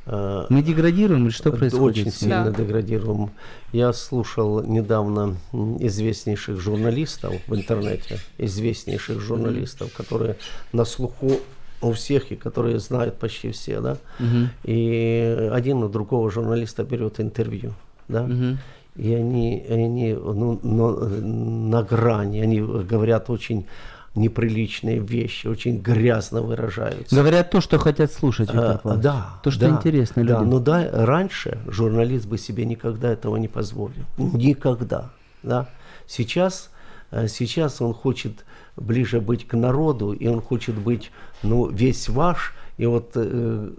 [0.06, 1.98] э, Мы деградируем или что происходит?
[2.00, 2.52] Очень сильно Да.
[2.64, 3.30] деградируем.
[3.74, 5.36] Я слушал недавно
[5.80, 10.38] известнейших журналистов в интернете, известнейших журналистов, которые
[10.74, 11.40] на слуху
[11.82, 13.98] у всех и которые знают почти все, да.
[14.20, 14.50] Мгм.
[14.64, 17.74] И один у другого журналиста берет интервью,
[18.08, 18.24] да.
[18.24, 18.58] Мгм.
[19.00, 23.66] И они, они ну, но, на грани, они говорят очень
[24.14, 27.16] неприличные вещи, очень грязно выражаются.
[27.16, 28.50] Говорят то, что хотят слушать.
[28.52, 29.40] А, да.
[29.42, 30.34] То, что да, интересно да.
[30.34, 30.50] людям.
[30.50, 34.04] Но да, раньше журналист бы себе никогда этого не позволил.
[34.18, 35.12] Никогда.
[35.44, 35.70] Да?
[36.06, 36.70] Сейчас,
[37.12, 38.44] э, сейчас он хочет
[38.76, 43.70] ближе быть к народу, и он хочет быть ну, весь ваш, и вот э,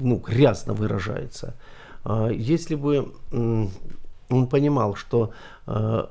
[0.00, 1.54] ну, грязно выражается.
[2.04, 3.10] А Если бы
[4.28, 5.32] он понимал, что
[5.66, 6.06] э,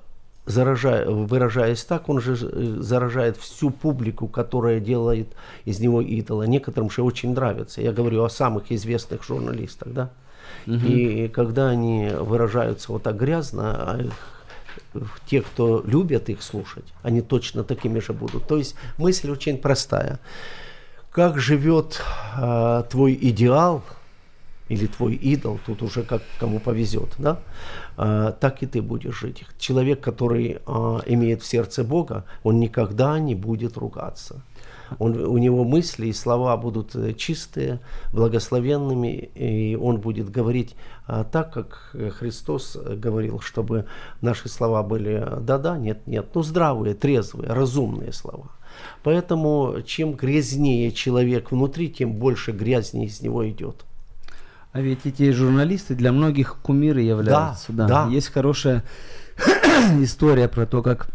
[0.45, 5.27] заражая, выражаясь так, он же э, заражает всю публику, которая делает
[5.65, 6.43] из него идола.
[6.43, 7.81] Некоторым же очень нравится.
[7.81, 10.09] Я говорю о самых известных журналистах, да.
[10.67, 13.99] И когда они выражаются вот так грязно, а
[15.27, 18.47] те, кто любят их слушать, они точно такими же будут.
[18.47, 20.19] То есть мысль очень простая.
[21.11, 22.01] Как живет
[22.35, 23.83] а, твой идеал
[24.69, 27.39] или твой идол, тут уже как кому повезет, да,
[27.97, 29.43] а, так и ты будешь жить.
[29.59, 34.41] Человек, который а, имеет в сердце Бога, он никогда не будет ругаться.
[34.99, 37.79] Он, у него мысли и слова будут э, чистые,
[38.13, 40.75] благословенными, и он будет говорить
[41.07, 43.85] а, так, как э, Христос э, говорил, чтобы
[44.21, 48.51] наши слова были да-да, нет-нет, ну здравые, трезвые, разумные слова.
[49.03, 53.85] Поэтому чем грязнее человек внутри, тем больше грязни из него идет.
[54.75, 57.71] А ведь эти журналисты для многих кумиры являются.
[57.71, 58.07] Да, да.
[58.11, 58.83] Есть хорошая
[60.01, 61.07] история про то, как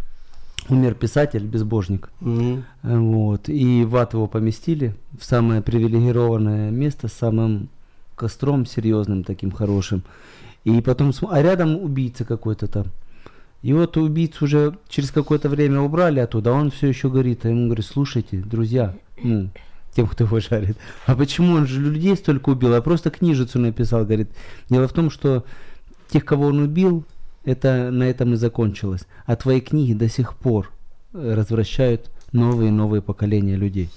[0.71, 2.09] умер писатель, безбожник.
[2.23, 3.51] Э, Вот.
[3.51, 7.69] И в ад его поместили в самое привилегированное место с самым
[8.15, 10.05] костром серьезным, таким хорошим.
[10.65, 12.87] И потом, а рядом убийца какой-то там.
[13.61, 17.45] И вот убийцу уже через какое-то время убрали оттуда, а он все еще горит.
[17.45, 19.51] А ему говорит, слушайте, друзья, ну,
[20.01, 22.75] тем, кто его жарит, а почему он же людей столько убил?
[22.75, 24.31] А просто книжицу написал, говорит.
[24.71, 25.45] Дело в том, что
[26.09, 27.05] тех, кого он убил,
[27.45, 29.03] это на этом и закончилось.
[29.27, 30.71] А твои книги до сих пор
[31.13, 33.91] э, развращают новые и новые поколения людей.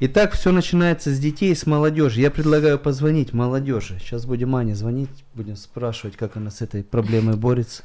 [0.00, 2.20] Итак, все начинается с детей, с молодежи.
[2.20, 3.98] Я предлагаю позвонить молодежи.
[3.98, 7.84] Сейчас будем Ане звонить, будем спрашивать, как она с этой проблемой борется.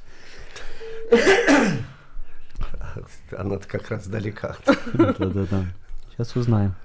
[3.37, 4.57] Она как раз далека.
[4.93, 5.65] Да-да-да.
[6.11, 6.75] Сейчас узнаем.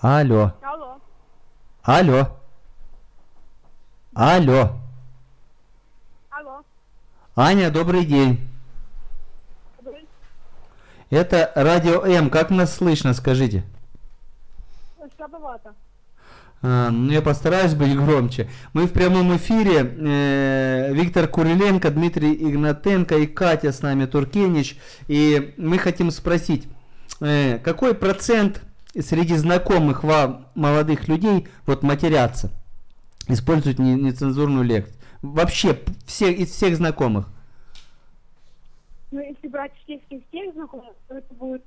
[0.00, 0.52] Алло.
[0.62, 0.98] Алло.
[1.82, 2.28] Алло.
[4.14, 4.70] Алло.
[6.30, 6.62] Алло.
[7.34, 8.46] Аня, добрый день.
[9.82, 10.06] Добрый.
[11.10, 12.30] Это Радио М.
[12.30, 13.64] Как нас слышно, скажите?
[15.16, 15.74] Слабовато.
[16.62, 18.50] А, ну, я постараюсь быть громче.
[18.74, 19.80] Мы в прямом эфире.
[19.82, 24.78] э, Виктор Куриленко, Дмитрий Игнатенко и Катя с нами Туркенич.
[25.08, 26.68] И мы хотим спросить,
[27.20, 28.62] э, какой процент
[29.02, 32.50] среди знакомых вам молодых людей вот матерятся,
[33.28, 34.96] используют не- нецензурную лекцию?
[35.22, 37.28] Вообще, все, из всех знакомых.
[39.10, 41.64] Ну, если брать всех всех знакомых, то это будет,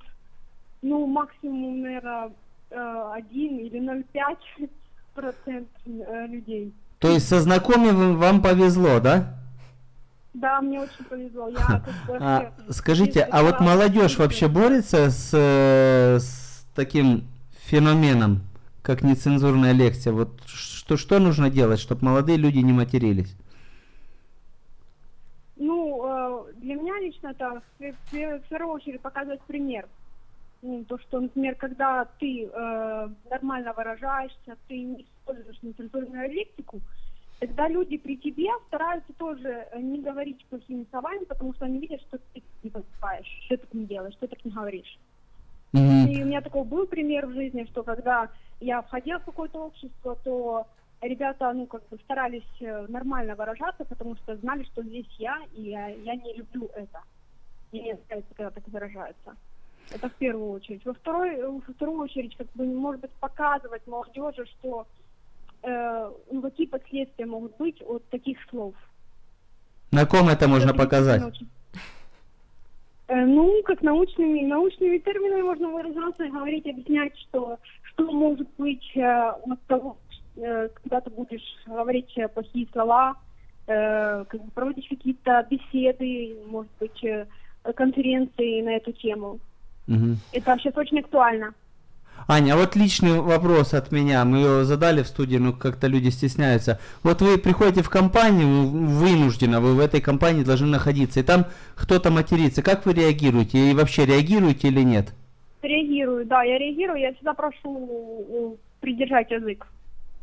[0.82, 2.32] ну, максимум, наверное,
[3.14, 4.70] один или 0,5
[5.16, 6.74] процент э, людей.
[7.00, 9.36] То есть со знакомыми вам повезло, да?
[10.34, 11.50] Да, мне очень повезло.
[11.50, 11.84] Я
[12.20, 16.49] А, скажите, а вот молодежь вообще борется с, э, с
[16.80, 17.24] таким
[17.70, 18.40] феноменом,
[18.82, 20.14] как нецензурная лекция?
[20.14, 23.36] Вот что, что нужно делать, чтобы молодые люди не матерились?
[25.58, 29.90] Ну, э, для меня лично это в, первую очередь показывать пример.
[30.62, 36.80] Ну, то, что, например, когда ты э, нормально выражаешься, ты не используешь нецензурную лексику,
[37.42, 42.00] тогда люди при тебе стараются тоже э, не говорить плохими словами, потому что они видят,
[42.08, 44.98] что ты не поступаешь, что ты так не делаешь, что ты так не говоришь.
[45.74, 46.08] Мгм.
[46.08, 48.30] И у меня такой был пример в жизни, что когда
[48.60, 50.68] я входила в какое-то общество, то
[51.02, 55.70] ребята, ну, как бы старались э, нормально выражаться, потому что знали, что здесь я, и
[55.70, 57.02] я, я не люблю это.
[57.72, 59.36] Мне не нравится, когда так выражаются.
[59.92, 60.84] Это в первую очередь.
[60.86, 64.88] Во, второй, э, во вторую очередь, как бы, может быть, показывать молодежи, что
[65.62, 68.74] э, ну, какие последствия могут быть от таких слов.
[69.92, 71.24] На ком это можно Это показать?
[71.24, 71.50] очень-
[73.12, 79.02] Ну, как научными, научными терминами можно выражаться и говорить, объяснять, что, что может быть э,
[79.02, 79.98] от того,
[80.36, 83.16] э, когда ты будешь говорить э, плохие слова,
[83.66, 87.26] э, как бы проводить какие-то беседы, может быть, э,
[87.76, 89.40] конференции на эту тему.
[89.88, 90.18] Мгм.
[90.32, 91.56] Это сейчас очень актуально.
[92.28, 94.24] Аня, вот личный вопрос от меня.
[94.26, 96.80] Мы его задали в студии, но как-то люди стесняются.
[97.04, 102.12] Вот вы приходите в компанию, вынужденно, вы в этой компании должны находиться, и там кто-то
[102.12, 102.62] матерится.
[102.62, 103.72] Как вы реагируете?
[103.72, 105.14] И вообще реагируете или нет?
[105.62, 109.66] Реагирую, да, я реагирую, я всегда прошу э, придержать язык.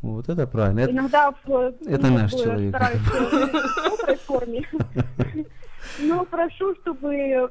[0.01, 0.89] Вот это правильно.
[0.89, 2.69] Иногда в, э, это ну, наш человек.
[2.69, 4.69] стараюсь э, в доброй форме.
[5.99, 7.47] Но прошу, чтобы э,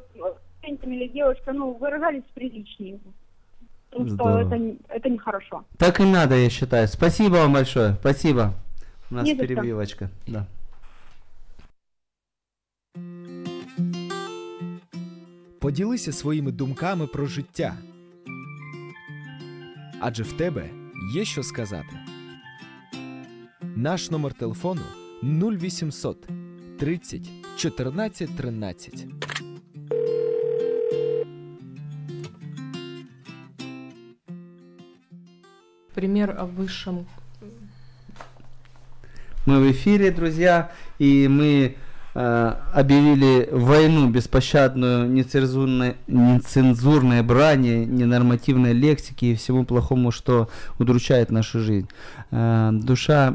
[0.63, 3.01] женщина или девушка, ну, выражались приличнее
[3.96, 4.40] Потому что Здорово.
[4.50, 5.64] это, не- это нехорошо.
[5.78, 6.88] Так и надо, я считаю.
[6.88, 7.96] Спасибо вам большое.
[8.00, 8.54] Спасибо.
[9.12, 9.48] У нас Не за что.
[9.48, 10.10] перебивочка.
[10.28, 10.46] Да.
[15.60, 17.74] Поділися своїми думками про життя.
[20.00, 20.70] Адже в тебе
[21.16, 21.98] є що сказати.
[23.76, 24.82] Наш номер телефону
[25.24, 26.28] 0800
[26.80, 29.06] 30 14 13.
[35.97, 37.07] Пример о высшем
[39.47, 41.77] Мы в эфире, друзья, и мы
[42.15, 51.61] э, объявили войну беспощадную нецензурной, нецензурной брани, ненормативной лексики и всему плохому, что удручает нашу
[51.61, 51.89] жизнь.
[52.31, 53.35] Э, душа,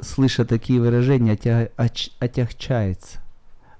[0.00, 1.38] слыша такие выражения,
[1.76, 3.18] отягчается.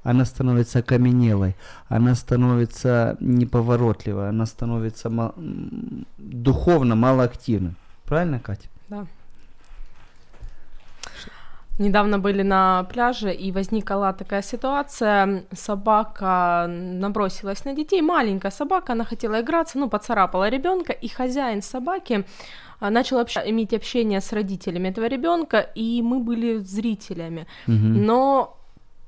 [0.02, 1.54] Она становится окаменелой,
[1.88, 7.74] она становится неповоротливой, она становится ма- м, духовно малоактивной.
[8.06, 8.68] Правильно, Катя?
[8.88, 9.06] Да.
[11.78, 15.44] Недавно были на пляже, и возникла такая ситуация.
[15.52, 18.02] Собака набросилась на детей.
[18.02, 22.24] Маленькая собака, она хотела играться, ну, поцарапала ребенка, и хозяин собаки
[22.80, 27.46] а, начал общ- иметь общение с родителями этого ребенка, и мы были зрителями.
[27.66, 28.04] Мгм.
[28.04, 28.59] Но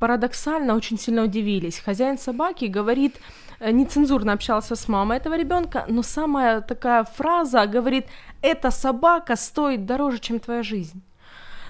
[0.03, 1.78] парадоксально очень сильно удивились.
[1.78, 3.20] Хозяин собаки говорит,
[3.61, 8.07] э, нецензурно общался с мамой этого ребенка, но самая такая фраза говорит,
[8.42, 11.00] эта собака стоит дороже, чем твоя жизнь.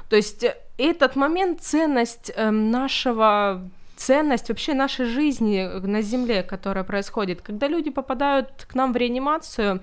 [0.09, 3.61] То есть э, этот момент, ценность эм, нашего
[3.97, 7.43] ценность вообще нашей жизни на Земле, которая происходит.
[7.43, 9.80] Когда люди попадают к нам в реанимацию,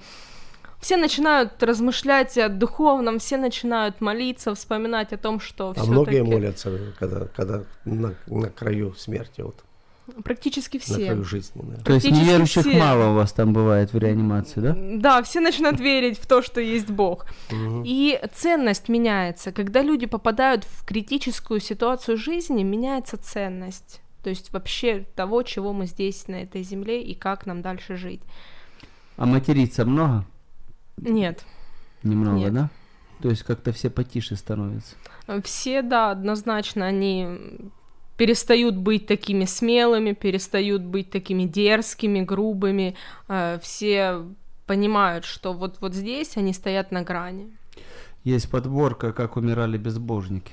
[0.80, 5.92] все начинают размышлять о духовном, все начинают молиться, вспоминать о том, что А всё-таки...
[5.92, 9.64] многие молятся, когда, когда на, на краю смерти, вот,
[10.24, 11.06] Практически на все.
[11.06, 11.62] краю жизни.
[11.64, 11.84] да.
[11.84, 12.78] То есть неверующих все.
[12.80, 14.76] мало у вас там бывает в реанимации, да?
[14.76, 17.28] Да, все начинают верить в то, что есть Бог.
[17.86, 19.52] И ценность меняется.
[19.52, 24.02] Когда люди попадают в критическую ситуацию жизни, меняется ценность.
[24.24, 28.22] То есть вообще того, чего мы здесь, на этой земле, и как нам дальше жить.
[29.16, 30.26] А материться много?
[31.02, 31.46] Нет.
[32.04, 32.54] Немного, Нет.
[32.54, 32.70] да?
[33.22, 34.96] То есть как-то все потише становятся.
[35.44, 37.28] Все, да, однозначно, они
[38.18, 42.96] перестают быть такими смелыми, перестают быть такими дерзкими, грубыми.
[43.28, 44.26] Э, Все
[44.66, 47.48] понимают, что вот, вот здесь они стоят на грани.
[48.24, 50.52] Есть подборка, как умирали безбожники.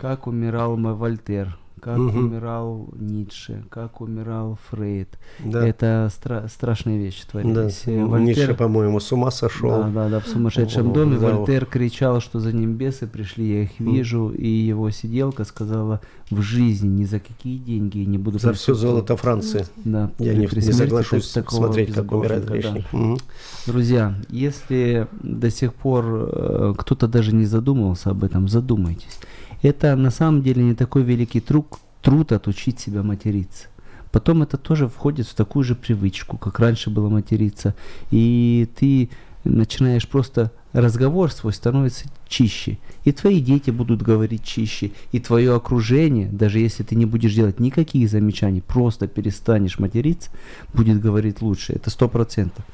[0.00, 2.18] Как умирал мой Вольтер, как Мгм.
[2.18, 5.18] умирал Ницше, как умирал Фрейд.
[5.44, 7.30] Да, Это стра- страшные вещи да.
[7.40, 7.82] творились.
[7.86, 9.70] Э, Ницше, по-моему, с ума сошел.
[9.70, 11.30] Да, да, да, в сумасшедшем доме да.
[11.36, 16.00] Вольтер кричал, что за ним бесы пришли, я их вижу, и его сиделка сказала,
[16.30, 18.80] в жизни ни за какие деньги не буду За все присутствовать».
[18.80, 19.66] золото Франции.
[19.84, 22.74] Да, Я не, не соглашусь так- смотреть, как умирает безбожника, да.
[22.74, 22.92] грешник.
[22.92, 23.18] Мгм.
[23.66, 29.18] Друзья, если до сих пор э, кто-то даже не задумывался об этом, задумайтесь.
[29.62, 31.66] Это на самом деле не такой великий труд,
[32.02, 33.66] труд отучить себя материться.
[34.10, 37.74] Потом это тоже входит в такую же привычку, как раньше было материться.
[38.10, 39.10] И ты
[39.44, 42.78] начинаешь просто разговор свой становится чище.
[43.04, 44.92] И твои дети будут говорить чище.
[45.12, 50.30] И твое окружение, даже если ты не будешь делать никаких замечаний, просто перестанешь материться,
[50.72, 51.72] будет говорить лучше.
[51.74, 52.64] Это сто процентов.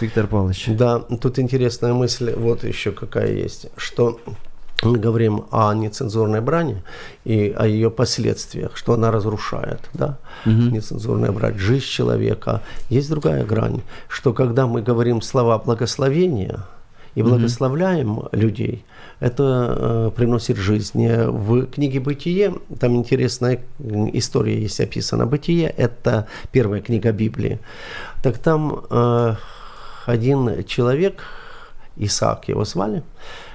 [0.00, 0.66] Виктор Павлович.
[0.68, 4.18] Да, тут интересная мысль, вот еще какая есть, что
[4.82, 6.82] мы говорим о нецензурной брани
[7.24, 10.72] и о ее последствиях, что она разрушает, да, Мгм.
[10.72, 12.62] нецензурная брань, жизнь человека.
[12.88, 16.64] Есть другая грань, что когда мы говорим слова благословения
[17.14, 18.84] и благословляем людей,
[19.18, 21.04] это э, приносит жизнь.
[21.06, 23.60] Э, В книге «Бытие», там интересная
[24.14, 25.26] история есть описана.
[25.26, 27.58] «Бытие»– это первая книга Библии.
[28.22, 29.34] Так там э,
[30.06, 31.22] один человек,
[31.96, 33.02] Исаак его звали,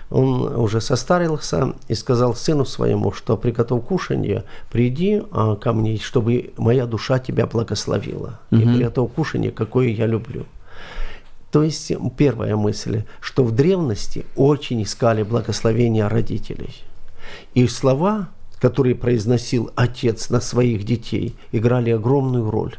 [0.10, 6.54] он уже состарился и сказал сыну своему, что приготовь кушанье, приди а, ко мне, чтобы
[6.58, 8.40] моя душа тебя благословила.
[8.52, 8.76] И Мгм.
[8.76, 10.46] приготовь кушанье, какое я люблю.
[11.52, 16.84] То есть первая мысль, что в древности очень искали благословения родителей.
[17.54, 18.28] И слова,
[18.60, 22.76] которые произносил отец на своих детей, играли огромную роль.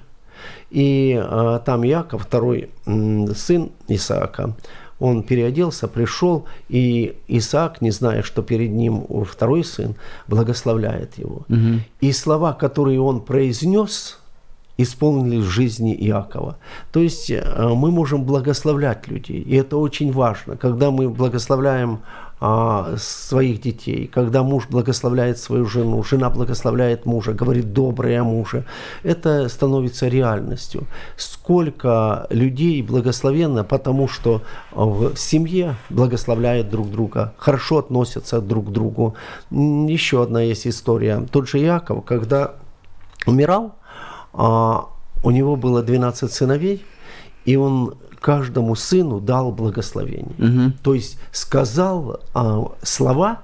[0.71, 4.55] И а, там Яков, второй сын Исаака,
[4.99, 9.95] он переоделся, пришел, и Исаак, не зная, что перед ним второй сын,
[10.29, 11.43] благословляет его.
[11.49, 11.83] Мгм.
[12.01, 14.19] И слова, которые он произнес,
[14.79, 16.57] исполнились в жизни Иакова.
[16.93, 17.43] То есть э,
[17.75, 20.57] мы можем благословлять людей, и это очень важно.
[20.57, 22.01] Когда мы благословляем
[22.39, 28.67] а, своих детей, когда муж благословляет свою жену, жена благословляет мужа, говорит доброе о муже,
[29.03, 30.87] это становится реальностью.
[31.17, 38.71] Сколько людей благословенно, потому что а, в семье благословляют друг друга, хорошо относятся друг к
[38.71, 39.15] другу.
[39.51, 41.27] Еще одна есть история.
[41.31, 42.57] Тот же Иаков, когда
[43.27, 43.77] умирал,
[44.35, 44.89] а,
[45.25, 46.85] у него было 12 сыновей,
[47.47, 50.35] и он каждому сыну дал благословение.
[50.39, 50.73] Мгм.
[50.83, 53.43] То есть сказал а, слова,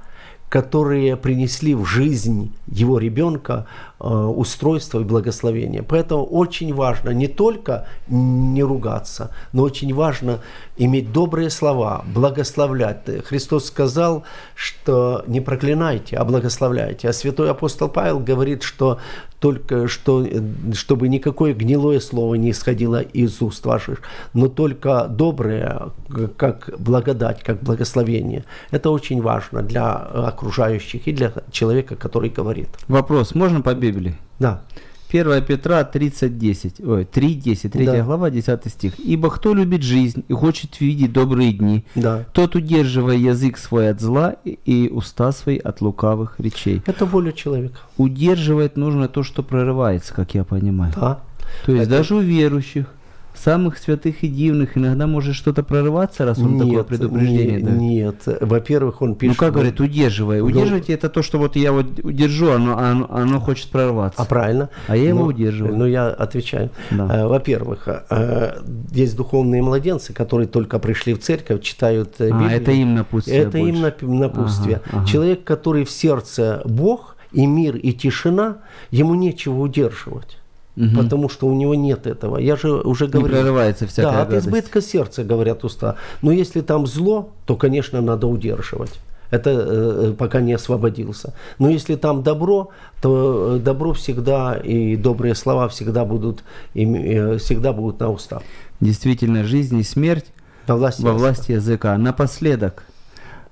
[0.49, 3.67] которые принесли в жизнь его ребенка
[4.05, 5.85] а, устройство и благословение.
[5.85, 10.41] Поэтому очень важно не только не ругаться, но очень важно
[10.77, 12.99] иметь добрые слова, благословлять.
[13.25, 14.25] Христос сказал,
[14.57, 17.09] что не проклинайте, а благословляйте.
[17.09, 18.99] А святой апостол Павел говорит, что
[19.43, 20.41] только что, э,
[20.73, 24.03] чтобы никакое гнилое слово не исходило из уст ваших,
[24.35, 25.91] но только доброе,
[26.37, 28.45] как благодать, как благословение.
[28.71, 32.69] Это очень важно для окружающих и для человека, который говорит.
[32.89, 34.15] Вопрос, можно по Библии?
[34.39, 34.63] Да.
[35.11, 38.03] 1 Петра 30.10, ой, 3.10, 3 Да.
[38.03, 38.95] глава, 10 стих.
[38.99, 42.25] «Ибо кто любит жизнь и хочет видеть добрые дни, Да.
[42.33, 46.81] тот, удерживая язык свой от зла и- и уста свои от лукавых речей».
[46.87, 47.77] Это воля человека.
[47.99, 50.93] Удерживать нужно то, что прорывается, как я понимаю.
[50.97, 51.21] Да.
[51.67, 52.87] То есть Это- даже у верующих,
[53.35, 57.79] самых святых и дивных, иногда может что-то прорываться, раз он такое предупреждение не- дает.
[58.27, 58.39] нет.
[58.43, 59.39] Во-первых, он Ну пишет...
[59.39, 60.41] как говорит, удерживай.
[60.41, 64.21] Ну, Удерживайте это то, что вот я вот удержу, оно, оно, оно хочет прорваться.
[64.21, 64.69] А правильно.
[64.87, 65.77] А я его Но- удерживаю.
[65.77, 66.71] Ну, я отвечаю.
[66.91, 67.23] Да.
[67.23, 68.59] Э, Во-первых, э,
[68.93, 72.51] есть духовные младенцы, которые только пришли в церковь, читают э, А, Библию.
[72.61, 73.83] это им напутствие Это им больше.
[73.83, 74.81] нап- напутствие.
[74.87, 75.07] Ага, ага.
[75.07, 78.59] Человек, который в сердце Бог и мир, и тишина,
[78.91, 80.39] ему нечего удерживать.
[80.77, 80.97] Мгм.
[80.97, 82.39] Потому что у него нет этого.
[82.39, 83.37] Я же уже Не говорил.
[83.39, 85.97] прорывается всякая Да, от избытка сердца, говорят уста.
[86.23, 88.99] Но если там зло, то, конечно, надо удерживать.
[89.31, 91.35] Это э, пока не освободился.
[91.59, 92.71] Но если там добро,
[93.03, 96.43] то э, добро всегда и добрые слова всегда будут,
[96.75, 98.43] им, э, всегда будут на устах.
[98.81, 100.27] Действительно, жизнь и смерть
[100.67, 101.19] Во власти, во языка.
[101.23, 101.99] власти языка.
[101.99, 102.85] Напоследок,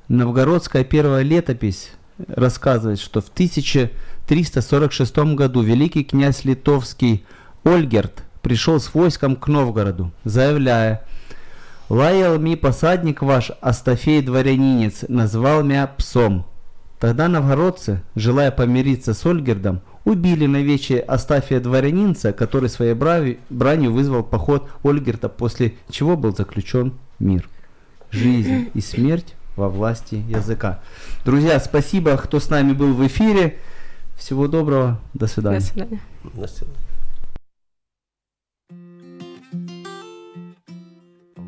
[0.09, 1.91] новгородская первая летопись
[2.29, 7.25] рассказывает, что в 1346 году великий князь литовский
[7.64, 11.05] Ольгерт пришел с войском к Новгороду, заявляя,
[11.89, 16.47] «Лаял ми посадник ваш, Астафей дворянинец, назвал меня псом».
[17.01, 24.23] Тогда новгородцы, желая помириться с Ольгердом, убили навече Астафия дворянинца, который своей брави- бранью вызвал
[24.23, 27.49] поход Ольгерта, после чего был заключен мир.
[28.11, 30.80] Жизнь и смерть во власти языка.
[31.26, 33.57] Друзья, спасибо, кто с нами был в эфире.
[34.18, 35.59] Всего доброго, до свидания.
[35.59, 35.99] До свидания.
[36.34, 36.80] На свидание.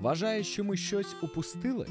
[0.02, 1.88] Вважаєш, що ми щось упустили?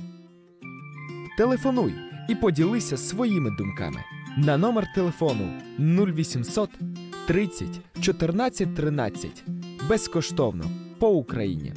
[1.39, 1.95] Телефонуй
[2.29, 4.01] і поділися своїми думками
[4.37, 5.49] на номер телефону
[5.79, 6.71] 0800
[7.27, 7.69] 30
[8.01, 9.45] 14 13
[9.89, 10.65] безкоштовно
[10.99, 11.73] по Україні.